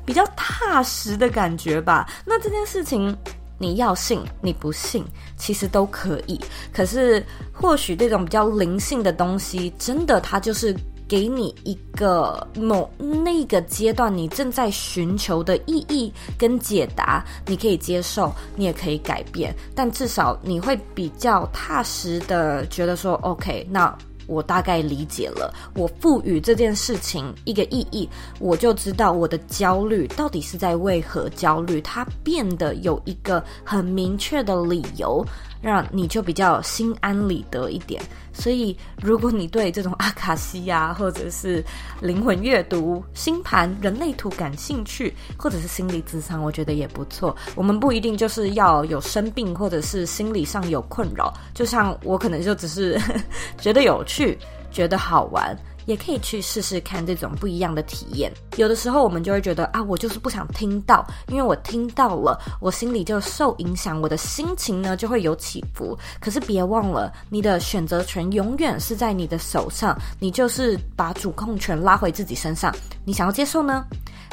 [0.04, 2.10] 比较踏实的感觉吧。
[2.26, 3.15] 那这件事情
[3.60, 5.06] 你要信，你不信，
[5.38, 6.41] 其实都可以。
[6.74, 10.76] 可是或许这种比较灵性的东西，真的它就是。
[11.13, 23.95] 给你一个某那个阶段你正在寻求的意义跟解答，你可以接受，你也可以改变，但至少你会比较踏实的觉得说，OK，那
[24.26, 35.23] 我大概理解了，我赋予这件事情一个意义，我就知道我的焦虑到底是在为何焦虑，它变得有一个很明确的理由。
[35.62, 38.04] 让你就比较心安理得一点。
[38.34, 41.63] 所以，如果你对这种阿卡西呀，或者是
[42.02, 47.36] 灵魂阅读、星盘、人类图感兴趣，或者是心理智商，我觉得也不错。
[47.56, 51.34] 我们不一定就是要有生病，或者是心理上有困扰。
[51.54, 53.00] 就像我可能就只是
[53.58, 54.38] 觉得有趣，
[54.72, 55.58] 觉得好玩。
[55.86, 58.32] 也可以去试试看这种不一样的体验。
[58.58, 65.98] 有的时候我们就会觉得啊，我就是不想听到，因为我听到了，我心里就受影响，我的心情呢就会有起伏。
[66.19, 72.74] 可是别忘了，你的选择权永远是在你的手上，你就是把主控权拉回自己身上。
[73.06, 73.86] 你想要接受呢，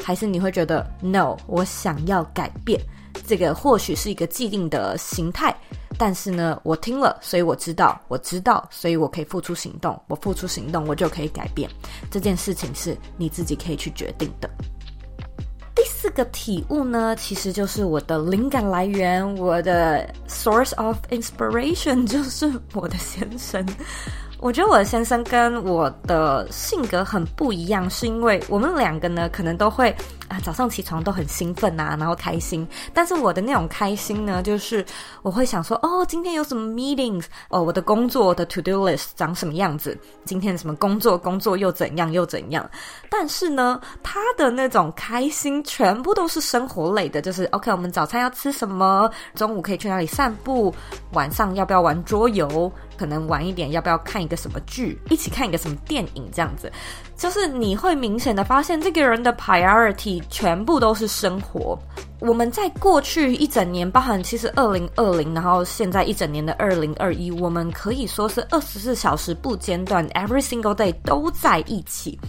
[0.03, 1.35] 还是你会觉得 no？
[1.47, 2.79] 我想要改变。
[3.27, 5.55] 这个或许是一个既定的形态。
[6.03, 10.01] 但是呢，我听了，所以我知道，我知道，所以我可以付出行动。
[10.07, 11.69] 我付出行动，我就可以改变。
[12.09, 14.49] 这件事情是你自己可以去决定的。
[15.75, 23.63] 第四个体悟呢，其实就是我的灵感来源，我的 source of inspiration 就是我的先生。
[24.41, 29.95] 我觉得我的先生跟我的性格很不一样，是因为我们两个呢，可能都会
[30.27, 32.67] 啊早上起床都很兴奋啊，然后开心。
[32.91, 34.83] 但是我的那种开心呢，就是
[35.21, 42.67] 我会想说，哦，今天有什么 meetings，哦，我的工作的 to do list 长什么样子，今天什么工作工作又怎样又怎样。
[43.11, 50.73] 但是呢，他的那种开心全部都是生活类的，就是 OK，我们早餐要吃什么，中午可以去哪里散步，
[51.13, 52.71] 晚上要不要玩桌游。
[53.01, 54.95] 可能晚一点，要不要看一个什么剧？
[55.09, 56.29] 一起看一个什么电影？
[56.31, 56.71] 这样子，
[57.17, 61.75] 就是你会明显的发现，这个人的 priority 全部都是生活。
[62.19, 72.19] 我们在过去一整年，包含其实二零二零，然后现在一整年的二零二一，我们可以说是二十四小时不间断，every single day 都在一起。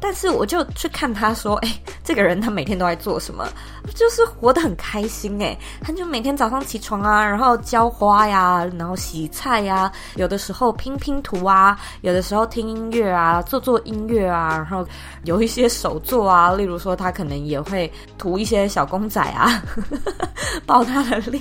[0.00, 3.46] 但是我就去看他说，哎、这个人他每天都在做什么？
[3.94, 14.86] 就是活得很开心哎，他就每天早上起床啊，然后浇花呀，然后洗菜呀，有的时候拼拼图啊，有的时候听音乐啊，做做音乐啊，然后
[15.24, 19.62] 有一些手作啊，例如说他可能也会涂一些小公仔啊，
[20.66, 21.40] 爆他的料，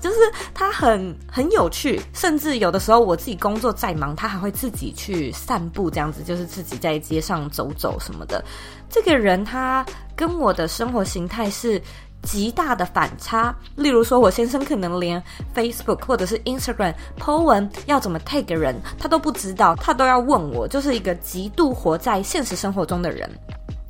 [0.00, 0.16] 就是
[0.52, 7.87] 他很很有趣，甚至有的时候我自己工作再忙，他还会自己去散步，这样子就是自己在街上走走。
[8.00, 8.44] 什么的，
[8.90, 11.80] 这个人他跟我的生活形态是
[12.22, 13.54] 极大的反差。
[13.76, 15.22] 例如说，我先生可能连
[15.54, 23.30] Facebook 或者是 Instagram po 文要怎么 tag 人，他都不知道，他都要问我，就是一个极度活在现实生活中的人。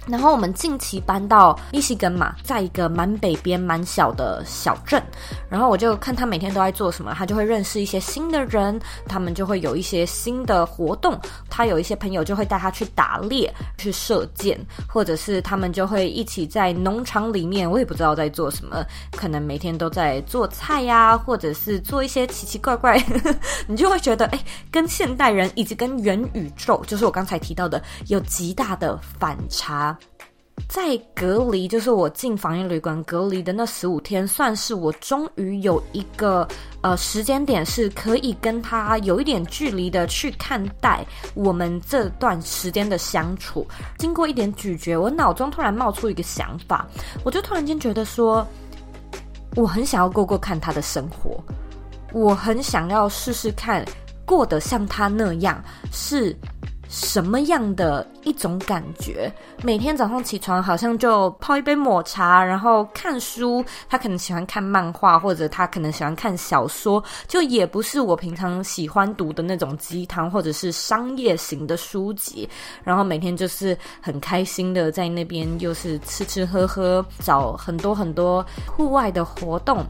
[0.08, 5.02] 然后我们近期搬到密西根嘛，在一个蛮北边蛮小的小镇，
[5.50, 11.18] 然后我就看他每天都在做什么，他就会认识一些新的人，他们就会有一些新的活动，
[11.50, 22.96] 他有一些朋友就会带他去打猎、去射箭，或者是他们就会一起在农场里面，我也不知道在做什么，可能每天都在做菜呀、或者是做一些奇奇怪怪，
[23.68, 24.40] 你就会觉得哎，
[24.70, 29.97] 跟现代人以及跟元宇宙，就是我刚才提到的，有极大的反差。
[30.66, 36.46] 在隔离，就是我进防疫旅馆隔离的那十五天，算是我终于有一个
[36.80, 43.66] 呃时间点，是可以跟他有一点距离的去看待我们这段时间的相处。
[43.98, 46.86] 经过一点咀嚼，我脑中突然冒出一个想法，
[47.24, 48.46] 我就突然间觉得说，
[49.56, 51.42] 我很想要过过看他的生活，
[52.12, 53.84] 我很想要试试看
[54.24, 56.36] 过得像他那样是。
[56.88, 59.32] 什么样的一种感觉？
[59.62, 63.64] 每天早上起床，好像就泡一杯抹茶，然后看书。
[63.88, 72.48] 他可能喜欢看漫画，或者他可能喜欢看小说，就也不是我平常喜欢读的那种鸡汤或者是商业型的书籍。
[72.82, 79.86] 然后每天就是很开心的在那边，又是吃吃喝喝，找很多很多户外的活动。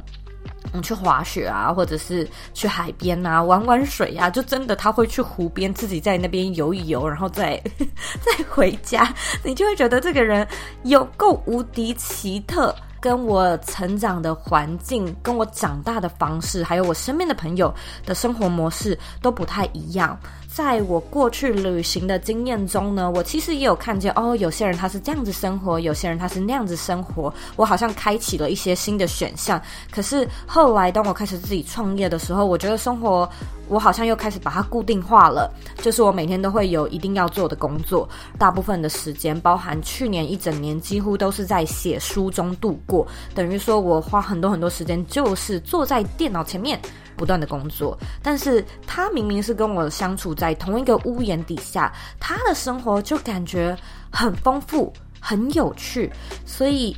[0.72, 7.60] 嗯，去滑雪啊，或者是去海边啊，玩玩水啊，就真的他会去湖边自己在那边游一游，然后再
[8.20, 10.46] 再回家，你就会觉得这个人
[10.82, 17.74] 有够无敌奇特，跟我成长的环境，跟我长大的方式，还有我身边的朋友
[18.04, 20.18] 的生活模式都不太一样。
[20.58, 27.32] 在我过去旅行的经验中呢，我其实也有看见哦，有些人他是这样子生活，有些人他是那样子生活。
[27.54, 29.62] 我好像开启了一些新的选项。
[29.88, 33.30] 可是后来，当我开始自己创业的时候，我觉得生活
[33.68, 35.48] 我好像又开始把它固定化了。
[35.76, 43.06] 就是我每天都会有一定要做的工作，大部分的时间，包含去年一整年，几乎都是在写书中度过。
[43.32, 46.80] 等于说我花很多很多时间，就是坐在电脑前面。
[47.18, 53.76] 不断的工作，但是他明明是跟我相处在同一个屋檐底下，他的生活就感觉
[54.10, 56.10] 很丰富、很有趣，
[56.46, 56.96] 所以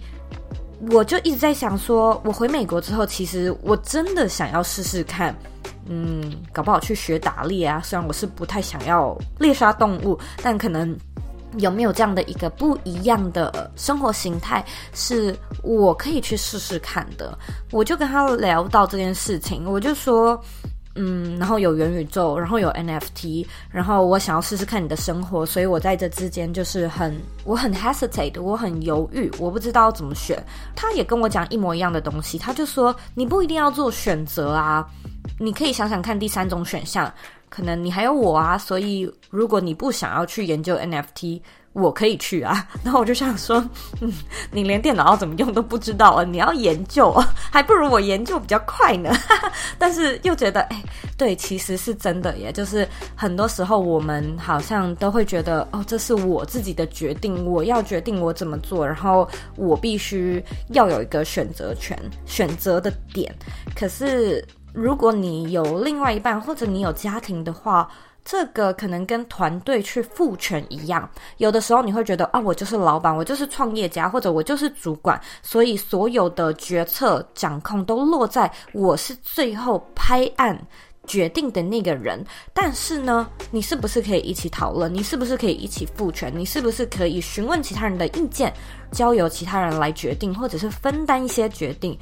[0.91, 5.35] 我就一直在想说，我回美国之后，其实我真的想要试试看，
[5.87, 7.81] 嗯，搞不好去学打猎啊。
[7.83, 10.97] 虽然我是不太想要猎杀动物，但可能。
[11.59, 17.37] 有没有这样的一个不一样的生活形态，是我可以去试试看的？
[17.73, 20.41] 我就跟他聊到这件事情，我就说，
[20.95, 30.43] 嗯，然后有元宇宙，然后有 NFT，然后我想要试试看你的生活，所以我在这之间就是很，我很 hesitate，我很犹豫，我不知道怎么选。
[30.77, 34.87] 他也跟我讲一模一样的东西，他就说，你不一定要做选择啊，
[35.39, 37.13] 你可以想想看第三种选项。
[37.51, 43.63] 可能你还有我啊，所以如果你不想要去研究 NFT，我可以去啊， 然后我就想说，
[44.01, 44.11] 嗯，
[44.51, 47.13] 你连电脑要怎么用都不知道啊，你要研究，
[47.51, 49.11] 还不如我研究比较快呢。
[49.79, 50.83] 但是又觉得，哎，
[51.17, 63.33] 对，其实是真的耶，就是很多时候我们好像都会觉得，哦，这是我自己的决定，我要决定我怎么做，然后我必须要有一个选择权，选择的点。
[63.77, 67.89] 可是如果你有另外一半，或者你有家庭的话，
[68.25, 80.57] 这个可能跟团队去赋权一样，有的时候你会觉得啊，我就是老板，我就是创业家，或者我就是主管，所以所有的决策掌控都落在我是最后拍案
[81.07, 82.23] 决定的那个人。
[82.53, 84.93] 但是呢，你是不是可以一起讨论？
[84.93, 86.31] 你是不是可以一起赋权？
[86.37, 88.53] 你是不是可以询问其他人的意见，
[88.93, 91.99] 交由其他人来决定，或者是分担一些决定？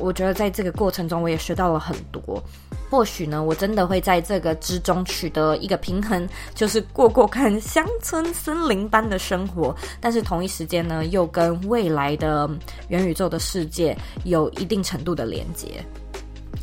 [0.00, 2.42] 我觉得在这个过程中，我也学到了很多。
[2.90, 12.48] 或许呢，我真的会在这个之中取得一个平衡，就是过过看乡村森林般的生活，但是同一时间呢，又跟未来的
[12.88, 13.94] 元宇宙的世界
[14.24, 15.84] 有一定程度的连接。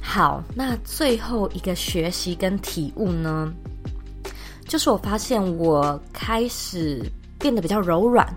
[0.02, 3.54] 好，那最后一个学习跟体悟呢，
[4.68, 7.04] 就是我发现我开始
[7.38, 8.28] 变得比较柔软。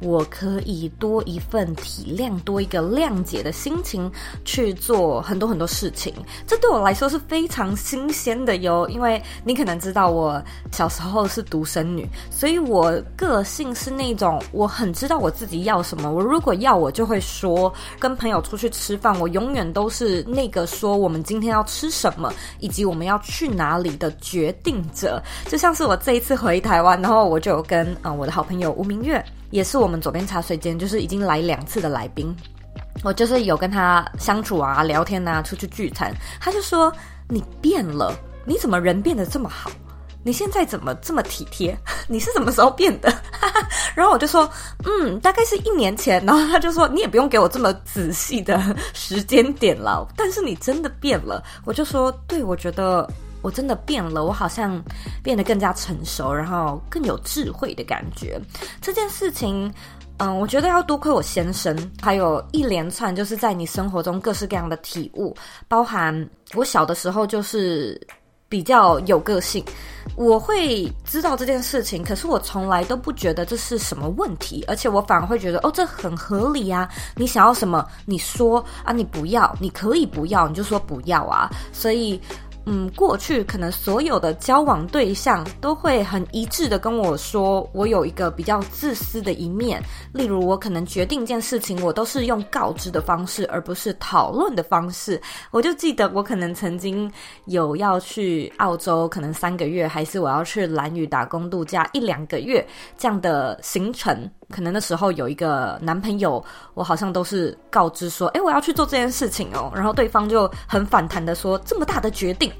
[0.00, 4.10] 我可以多一份体谅，多一个谅解的心情
[4.44, 6.12] 去做很多很多事情，
[6.46, 8.88] 这对我来说是非常新鲜的哟。
[8.88, 10.42] 因为你可能知道，我
[10.72, 16.10] 小时候是独生女，所以我个性是那种我很知道我自己要什么。
[16.10, 17.72] 我如果要，我就会说。
[17.98, 25.22] 跟朋友出去吃饭，我永远都是那个说我们今天要吃什么，以及我们要去哪里的决定者。
[25.46, 29.24] 就像是我这一次回台湾，然后我就跟啊、我的好朋友吴明月。
[29.50, 32.34] 也是我们左边茶水间，就是已经来两次的来宾，
[33.04, 36.92] 我就是有跟他相处啊、聊天啊、出去聚餐，他就说，
[37.28, 39.70] 你变了，你怎么人变得这么好？
[40.22, 41.78] 你现在怎么这么体贴？
[42.08, 43.12] 你是什么时候变的？
[43.94, 44.50] 然后我就说，
[44.84, 46.24] 嗯，大概是一年前。
[46.26, 48.60] 然后他就说，你也不用给我这么仔细的
[48.92, 51.42] 时间点了，但是你真的变了。
[51.64, 53.08] 我就说，对，我觉得。
[53.46, 54.82] 我真的变了，我好像
[55.22, 58.40] 变得更加成熟，然后更有智慧的感觉。
[58.82, 59.72] 这件事情，
[60.16, 61.72] 嗯，我觉得要多亏我先生，
[62.02, 65.32] 还有一连串就是在你生活中各式各样的体悟，
[65.68, 68.04] 包含我小的时候就是
[68.48, 69.64] 比较有个性，
[70.16, 76.88] 我会知道这件事情，可是我从来都不觉得这是什么问题，而且我反而会觉得哦，这很合理啊！
[77.14, 82.20] 你想要什么，你说啊，你不要，你可以不要，你就说不要啊，所以。
[82.68, 89.80] 嗯，过去可能所有的交往对象都会很一致的跟我说，我有一个比较自私的一面。
[90.12, 95.20] 例如，我可能决定一件事情，我都是用告知的方式，而不是讨论的方式。
[95.52, 97.08] 我就记得，我可能曾经
[97.44, 102.66] 有要去澳洲，可能三个月，还是我要去蓝屿打工度假一两个月
[102.98, 104.28] 这样的行程。
[104.50, 106.44] 可能那时候有一个男朋友，
[106.74, 112.52] 我好像都是告知说，诶，我要去做这件事情哦，然后对方就很反弹的说，这么大的决定，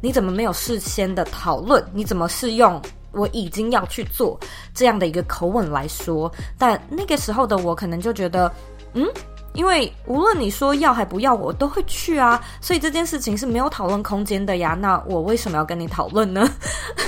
[0.00, 1.84] 你怎么没有事先的讨论？
[1.92, 2.80] 你怎么是用
[3.12, 4.38] 我已经要去做
[4.72, 6.32] 这样的一个口吻来说？
[6.58, 8.50] 但那个时候的我可能就觉得，
[8.94, 9.06] 嗯。
[9.54, 14.76] 因为无论你说要还不要，我都会去啊，所以这件事情是没有讨论空间的呀。
[14.78, 16.48] 那我为什么要跟你讨论呢？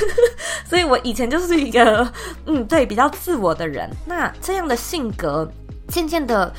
[0.64, 2.11] 所以我以前就是一个
[2.47, 3.90] 嗯，对，比较自我的人。
[4.07, 5.49] 那这样的性格
[5.88, 6.53] 渐渐的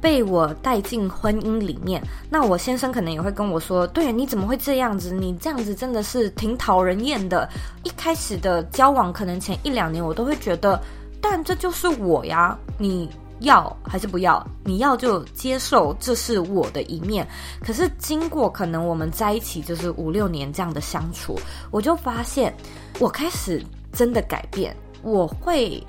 [0.00, 2.02] 被我带进婚姻里面。
[2.30, 5.12] 那我先生可能也会跟我说：“对，你怎么会这样子？
[5.12, 7.46] 你这样子真的是挺讨人厌的。”
[7.84, 10.80] 一开始的交往，可能前一两年我都会觉得，
[11.20, 13.10] 但这就是我呀，你。
[13.40, 14.44] 要还是不要？
[14.64, 17.26] 你要就接受，这是我的一面。
[17.60, 21.38] 可是经过可能我们在一起就是五六年这样的相处，
[21.70, 22.54] 我就发现
[22.98, 25.82] 我开始真的改变，我会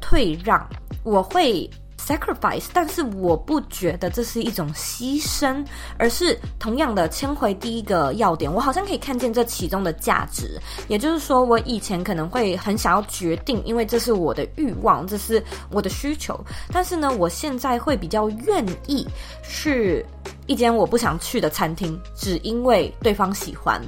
[0.00, 0.66] 退让，
[1.02, 1.68] 我会。
[1.98, 5.64] sacrifice，但是我不觉得这是一种牺牲，
[5.98, 10.60] 而是同样的牵回第一个要点，我好像可以看见这其中的价值。
[10.88, 16.38] 也就是说，我以前可能会很想要决定，因为这是我的欲望，这是我的需求。
[16.72, 19.06] 但是呢，我现在会比较愿意
[19.42, 20.04] 去
[20.46, 23.80] 一间我不想去的餐厅，只因为对方喜欢。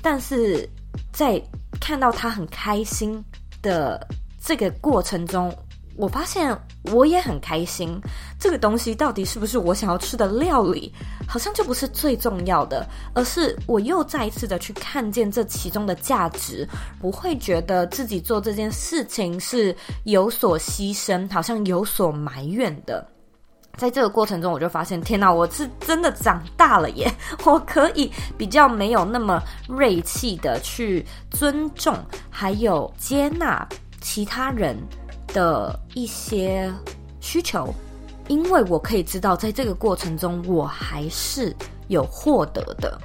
[0.00, 0.68] 但是
[1.12, 1.40] 在
[1.80, 3.22] 看到他很开心
[3.60, 4.04] 的
[4.40, 5.54] 这个过程中，
[6.02, 6.52] 我发现
[6.90, 7.96] 我也很开心，
[8.36, 10.92] 这个东西到底是不是我想要吃的料理，
[11.28, 12.84] 好像就不是最重要的，
[13.14, 16.68] 而是我又再一次的去看见这其中的价值，
[17.00, 19.72] 不会觉得自己做这件事情是
[20.02, 23.06] 有所牺牲，好像有所埋怨的。
[23.76, 27.08] 在这个过程中，我就发现，天哪，我是真的长大了耶！
[27.44, 31.96] 我可以比较没有那么锐气的去尊重，
[32.28, 33.64] 还有接纳
[34.00, 34.76] 其他人。
[35.32, 36.72] 的一些
[37.20, 37.72] 需求，
[38.28, 41.54] 因为我可以知道，在这个过程中，我还是
[41.88, 42.98] 有获得的。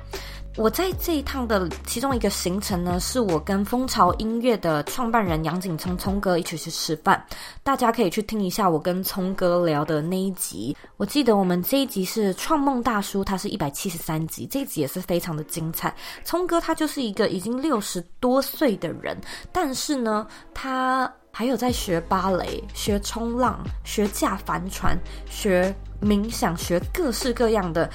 [0.56, 7.24] 我在这一趟的其中一个行程呢，是我跟蜂巢音乐的创办人杨景聪聪哥一起去吃饭。
[7.62, 10.76] 大家可以去听一下我跟聪哥聊的那一集。
[10.98, 15.96] 我记得我们这一集是创梦大叔，他是一百七十三集，这一集也是非常的精彩。
[16.24, 19.16] 聪哥他就是一个已经六十多岁的人，
[19.52, 20.26] 但是呢，
[20.56, 24.98] 他还有在学芭蕾、学冲浪、学驾帆船、
[25.30, 25.72] 学
[26.02, 27.88] 冥想、学各式各样的。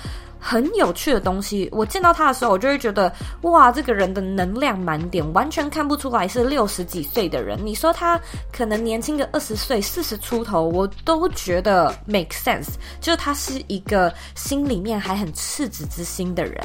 [0.44, 3.10] 很有趣的东西，我见到他的时候，我就会觉得
[3.42, 7.56] 哇，这个人的能量满点，完全看不出来是六十几岁的人。
[7.64, 8.20] 你说他
[8.52, 12.70] 可能年轻个二十岁、四十出头，我都觉得 make sense。
[13.00, 16.58] 就是他是一个心里面还很赤子之心的人，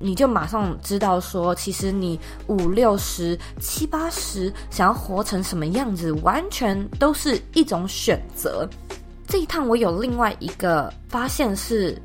[0.00, 2.18] 你就马上知道说，其实你
[2.48, 8.68] 五六十、七八十，想要活成什么样子，完全都是一种选择。
[9.28, 11.96] 这一趟我有另外一个发现是。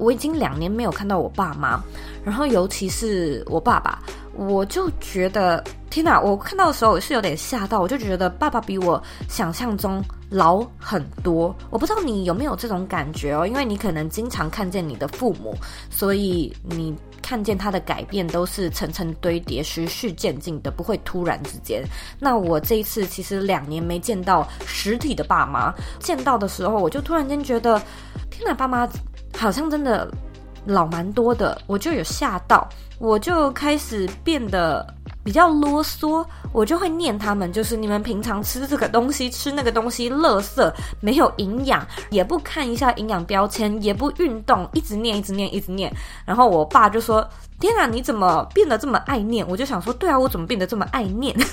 [0.00, 1.78] 我已经两年没有看到我爸妈，
[2.24, 4.02] 然后尤其是我爸爸，
[4.34, 6.18] 我就觉得天哪！
[6.18, 11.54] 我看到的时候是有点吓到，我就觉得爸爸比我想象中老很多。
[11.68, 15.54] 我不知道你有没有这种感觉哦，因为你可能经常看见你的父母，
[15.90, 21.84] 所以你看见他的改变都是层层堆叠、循序渐进的，不会突然之间。
[22.18, 27.78] 那我这一次其实两年没见到实体的爸妈，见到的时候我就突然间觉得
[28.30, 28.88] 天哪，爸妈。
[29.36, 30.10] 好像真的
[30.66, 32.68] 老蛮多的，我就有吓到，
[32.98, 34.86] 我就开始变得
[35.24, 45.90] 比较啰嗦，我就会念他们，就是你们平常吃这个东西，吃那个东西，垃圾，没有营养，也不看一下营养标签，也不运动，一直念，一直念，一直念。
[46.26, 47.26] 然后我爸就说
[47.60, 51.36] ：“天啊，你怎么变得这么爱念？”我就想说：“对啊，我怎么变得这么爱念？”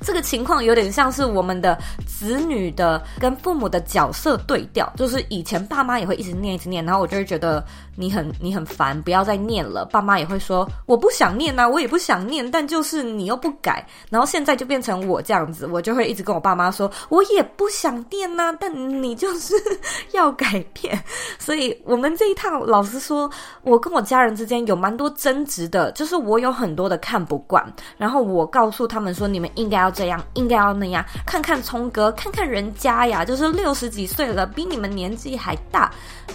[0.00, 1.76] 这个情况有点像是我们的
[2.06, 7.62] 子女的跟父母的角色对调，就是以前爸妈也会一直念一直念，然后我就会觉得
[7.96, 9.84] 你很你很烦，不要再念了。
[9.86, 18.72] 爸妈也会说我不想念呐，我也不想念，但就是你又不改，然后现在就变成我这样子，我就会一直跟我爸妈说，我也不想念呐，但
[19.02, 19.52] 你就是
[20.14, 20.96] 要改变。
[21.40, 23.28] 所以我们这一趟，老实说，
[23.62, 27.62] 我跟我家人之间有蛮多争执的，就是我有很多的看不惯，
[27.98, 29.92] 然后我告诉他们说，你们应该要。
[29.98, 35.90] 这样应该要那样，看看聪哥，看看人家呀，就是六十几岁了，比你们年纪还大，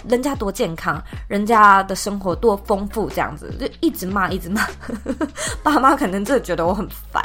[0.06, 4.66] 人家多健康，人家的生活多丰富，这样子就一直骂，一直骂。
[5.64, 7.24] 爸妈可能真的觉得我很烦，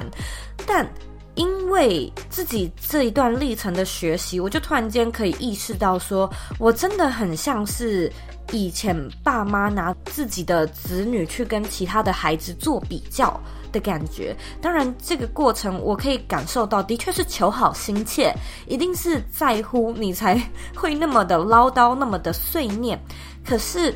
[0.66, 0.88] 但
[1.36, 8.10] 因为自己这一段历程的学习，我就突然间可以意识到，说我真的很像是
[8.52, 13.40] 以前爸妈拿自己的子女去跟其他的孩子做比较。
[13.72, 18.34] 的感觉，当然这个过程我可以感受到，的确是求好心切，
[18.68, 20.42] 一定是在乎你才
[20.76, 23.00] 会那么的唠叨，那么的碎念。
[23.46, 23.94] 可是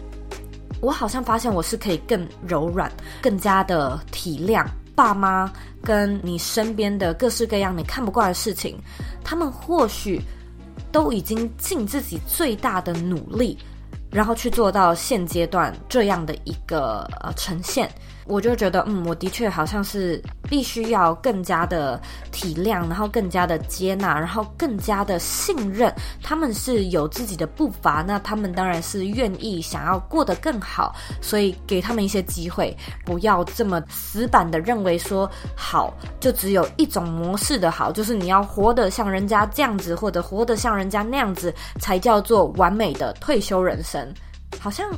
[0.80, 5.52] 我好像发现我是可以更柔软，更加的体谅爸妈
[5.82, 8.78] 跟你身边的各式各样你看不惯的事情，
[9.24, 10.22] 他们或许
[10.92, 13.58] 都已经尽自己最大的努力，
[14.14, 17.90] 然后去做到现阶段这样的一个呃呈现。
[18.26, 22.00] 我就觉得，嗯，我的确好像是必须要更加的
[22.32, 44.14] 体谅，然后更加的接纳，然后更加的信任他们是有自己的步伐，那他们当然是愿意想要过得更好，所以给他们一些机会，不要这么死板的认为说好就只有一种模式的好，就是你要活得像人家这样子，或者活得像人家那样子才叫做完美的退休人生，
[44.60, 44.90] 好像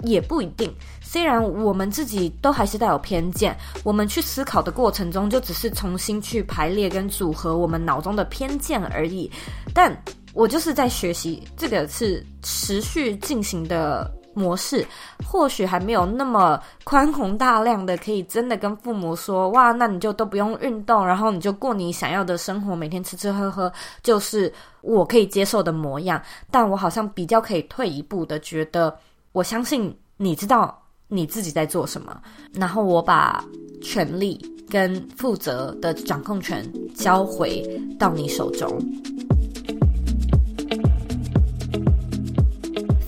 [0.00, 0.74] 也不一定。
[1.12, 3.54] 虽然我们自己都还是带有偏见，
[3.84, 9.30] 我们去思考的过程中，就只是重新去排列跟组合我们脑中的偏见而已。
[9.74, 9.94] 但
[10.32, 14.86] 我就是在学习，这个是持续进行的模式，
[15.22, 23.70] 或许还没有那么宽宏大量的，可以真的跟父母说，哇，那你就都不用运动，然后你就过你想要的生活，每天吃吃喝喝，
[24.02, 24.50] 就是
[24.80, 26.18] 我可以接受的模样。
[26.50, 28.96] 但我好像比较可以退一步的，觉得
[29.32, 30.78] 我相信你知道。
[31.14, 32.18] 你自己在做什么？
[32.54, 33.44] 然后我把
[33.82, 34.40] 权力
[34.70, 37.62] 跟负责的掌控权交回
[37.98, 38.66] 到你手中。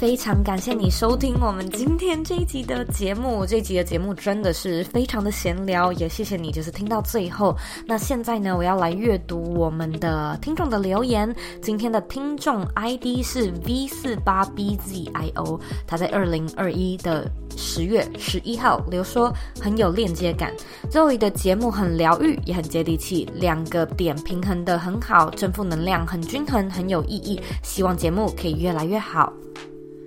[0.05, 3.47] 非常感谢你收听我们今天这一集的节目。
[3.47, 7.57] 这一集的节目真的是非常的闲聊，也谢谢你就是听到最后。
[7.87, 11.35] 那现在呢，我要来阅读我们的听众的留言。
[11.63, 17.27] 今天的听众 ID 是 V 四八 BZIO，他在二零二一的
[17.57, 20.53] 十月十一号留说很有链接感
[20.91, 27.41] ，Zoe 的节目很疗愈，也很接地气，两个点平衡的很好，正负能量很均衡，很有意义。
[27.63, 29.33] 希望节目可以越来越好。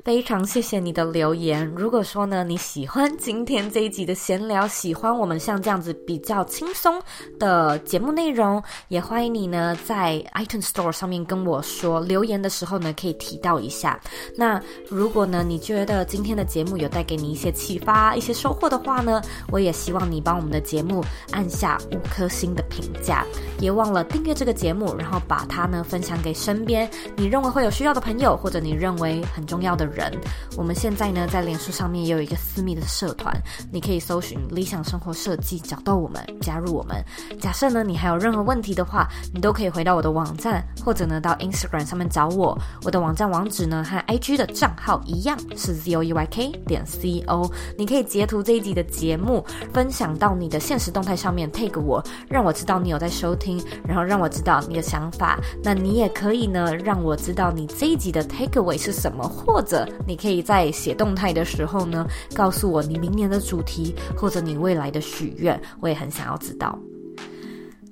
[0.07, 1.69] 非常谢谢你的留言。
[1.75, 6.97] 如果说呢，你喜欢今天这一集的闲聊，喜欢我们像这样子比较轻松
[7.37, 13.99] 的节目内容，也欢迎你呢在 iTunes Store 上面跟我说留言的时候呢，可以提到一下。
[14.33, 23.25] 那如果呢，你觉得今天的节目有带给你一些启发、一些收获的话呢，我也希望你帮我们的节目按下五颗星的评价，
[23.59, 29.96] 别忘了订阅这个节目，然后把它呢分享给身边你认为会有需要的朋友，或者你认为很重要的人。
[29.97, 30.11] 人，
[30.55, 33.35] 我们现在呢在脸书上面也有一个私密的社团，
[33.71, 37.03] 你可以搜寻“理想生活设计”，找到我们，加入我们。
[37.41, 42.55] 假设呢你还有任何问题的话，你都可以回到我的网站，或者呢到 Instagram 上面找我。
[42.83, 47.51] 我的网站网址呢和 IG 的账号一样是 zoeyk 点 co。
[47.75, 49.43] 你可以截图这一集的节目，
[49.73, 55.39] 分享到你的现实动态上面，tag 我，让我知道你有在收听，然后让我知道你的想法。
[55.63, 59.86] 那你也可以呢让我知道你这一集的 takeaway 是什么，或者。
[60.05, 66.77] 你可以在写动态的时候呢，告诉我你明年的主题，或者你未来的许愿，我也很想要知道。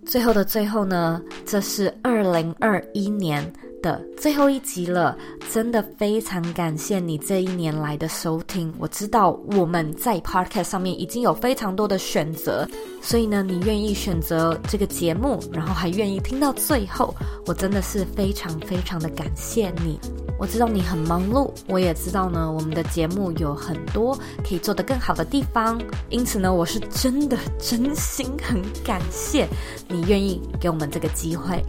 [0.06, 3.44] 最后的最后呢，这是二零二一年
[3.86, 5.16] 的最后一集了，
[5.54, 8.74] 真的非常感谢你这一年来的收听。
[8.80, 12.68] 我知道我们在 Podcast 上面已经有非常多的选择，
[13.00, 17.14] 所以呢，你愿意选择这个节目，然后还愿意听到最后，
[17.46, 20.00] 我真的是非常非常的感谢你。
[20.40, 25.80] 我知道你很忙碌，我也知道呢，我们的节目有很多可以做得更好的地方，
[26.10, 29.48] 因此呢，我是真的真心很感谢
[29.88, 31.64] 你愿意给我们这个机会。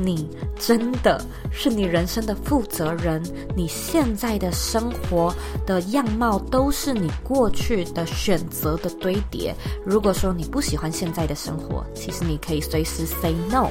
[0.00, 1.20] 你真的
[1.60, 3.20] 是你人生的负责人，
[3.56, 5.34] 你现在的生活
[5.66, 9.52] 的样貌都是你过去的选择的堆叠。
[9.84, 13.66] 如果说你不喜欢现在的生活，其实你可以随时 say no。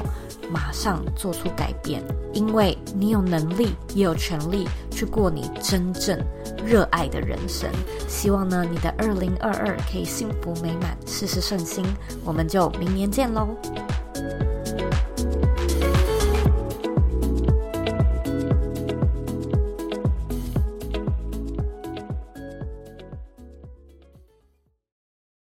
[0.52, 6.18] 马上做出改变，因为你有能力，也有权利去过你真正
[6.66, 7.70] 热爱的人生。
[8.10, 11.86] 希望呢，你的二零二二可以幸福美满，事事顺心。
[12.26, 13.48] 我们就明年见喽。